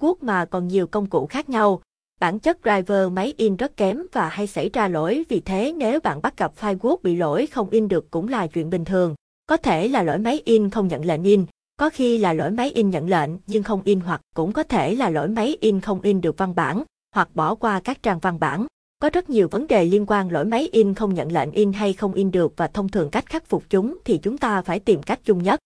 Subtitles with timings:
[0.00, 1.80] guốc mà còn nhiều công cụ khác nhau.
[2.20, 6.00] Bản chất driver máy in rất kém và hay xảy ra lỗi vì thế nếu
[6.00, 9.14] bạn bắt gặp file Word bị lỗi không in được cũng là chuyện bình thường.
[9.46, 12.70] Có thể là lỗi máy in không nhận lệnh in, có khi là lỗi máy
[12.70, 16.00] in nhận lệnh nhưng không in hoặc cũng có thể là lỗi máy in không
[16.00, 16.82] in được văn bản,
[17.14, 18.66] hoặc bỏ qua các trang văn bản.
[19.02, 21.92] Có rất nhiều vấn đề liên quan lỗi máy in không nhận lệnh in hay
[21.92, 25.02] không in được và thông thường cách khắc phục chúng thì chúng ta phải tìm
[25.02, 25.60] cách chung nhất.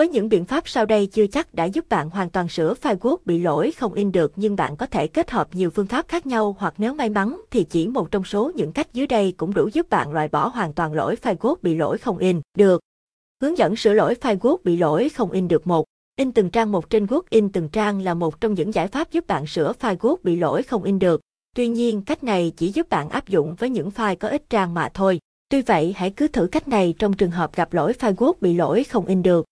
[0.00, 2.98] Với những biện pháp sau đây chưa chắc đã giúp bạn hoàn toàn sửa file
[2.98, 6.08] Word bị lỗi không in được nhưng bạn có thể kết hợp nhiều phương pháp
[6.08, 9.34] khác nhau hoặc nếu may mắn thì chỉ một trong số những cách dưới đây
[9.36, 12.40] cũng đủ giúp bạn loại bỏ hoàn toàn lỗi file Word bị lỗi không in
[12.58, 12.80] được.
[13.42, 15.84] Hướng dẫn sửa lỗi file Word bị lỗi không in được một.
[16.16, 19.10] In từng trang một trên Word in từng trang là một trong những giải pháp
[19.10, 21.20] giúp bạn sửa file Word bị lỗi không in được.
[21.56, 24.74] Tuy nhiên, cách này chỉ giúp bạn áp dụng với những file có ít trang
[24.74, 25.20] mà thôi.
[25.48, 28.54] Tuy vậy, hãy cứ thử cách này trong trường hợp gặp lỗi file Word bị
[28.54, 29.44] lỗi không in được.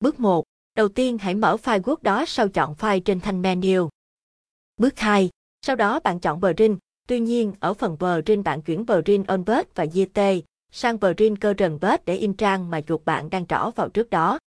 [0.00, 0.44] Bước 1.
[0.74, 3.88] Đầu tiên hãy mở file Word đó sau chọn file trên thanh menu.
[4.76, 5.30] Bước 2.
[5.62, 6.78] Sau đó bạn chọn Print.
[7.08, 10.20] Tuy nhiên, ở phần Print bạn chuyển Print on Page và GT
[10.72, 14.38] sang Print Current Page để in trang mà chuột bạn đang trỏ vào trước đó.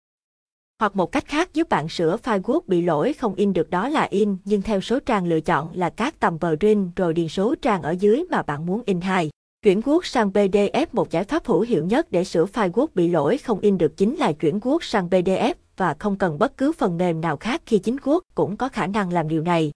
[0.78, 3.89] Hoặc một cách khác giúp bạn sửa file Word bị lỗi không in được đó
[3.89, 7.55] là in nhưng theo số trang lựa chọn là các tầm print rồi điền số
[7.62, 9.31] trang ở dưới mà bạn muốn in hai.
[9.62, 13.09] Chuyển Word sang PDF một giải pháp hữu hiệu nhất để sửa file Word bị
[13.09, 16.73] lỗi không in được chính là chuyển Word sang PDF và không cần bất cứ
[16.73, 19.73] phần mềm nào khác khi chính Word cũng có khả năng làm điều này.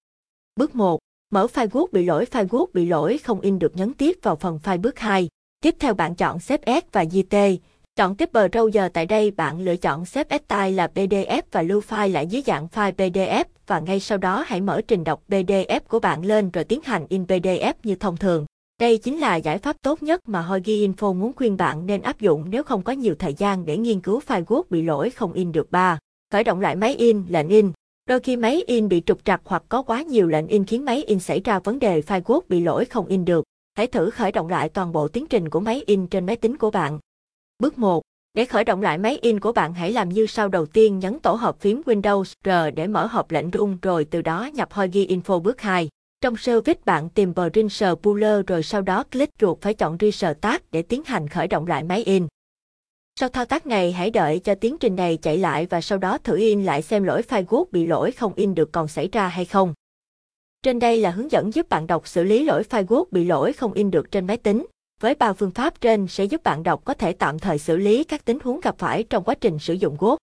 [0.57, 1.01] Bước 1.
[1.31, 4.37] Mở file Word bị lỗi file Word bị lỗi không in được nhấn tiếp vào
[4.37, 5.29] phần file bước 2.
[5.63, 7.57] Tiếp theo bạn chọn Xếp S và JT,
[7.97, 12.13] Chọn tiếp browser tại đây bạn lựa chọn xếp style là PDF và lưu file
[12.13, 15.99] lại dưới dạng file PDF và ngay sau đó hãy mở trình đọc PDF của
[15.99, 18.47] bạn lên rồi tiến hành in PDF như thông thường.
[18.83, 22.21] Đây chính là giải pháp tốt nhất mà Hoigi Info muốn khuyên bạn nên áp
[22.21, 25.33] dụng nếu không có nhiều thời gian để nghiên cứu file Word bị lỗi không
[25.33, 25.99] in được 3.
[26.33, 27.73] Khởi động lại máy in, lệnh in.
[28.09, 31.05] Đôi khi máy in bị trục trặc hoặc có quá nhiều lệnh in khiến máy
[31.05, 33.45] in xảy ra vấn đề file Word bị lỗi không in được.
[33.75, 36.57] Hãy thử khởi động lại toàn bộ tiến trình của máy in trên máy tính
[36.57, 36.99] của bạn.
[37.59, 38.03] Bước 1.
[38.35, 41.19] Để khởi động lại máy in của bạn hãy làm như sau đầu tiên nhấn
[41.19, 45.07] tổ hợp phím Windows R để mở hộp lệnh rung rồi từ đó nhập Hoigi
[45.09, 45.89] Info bước 2.
[46.23, 50.83] Trong service bạn tìm Printer Puller rồi sau đó click chuột phải chọn Restart để
[50.83, 52.27] tiến hành khởi động lại máy in.
[53.21, 56.19] Sau thao tác này, hãy đợi cho tiến trình này chạy lại và sau đó
[56.19, 59.29] thử in lại xem lỗi file Word bị lỗi không in được còn xảy ra
[59.29, 59.75] hay không.
[60.63, 63.53] Trên đây là hướng dẫn giúp bạn đọc xử lý lỗi file Word bị lỗi
[63.53, 64.67] không in được trên máy tính.
[65.01, 68.05] Với ba phương pháp trên sẽ giúp bạn đọc có thể tạm thời xử lý
[68.05, 70.17] các tình huống gặp phải trong quá trình sử dụng Word.